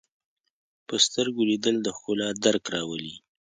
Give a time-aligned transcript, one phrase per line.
[0.87, 3.15] په سترګو لیدل د ښکلا درک راولي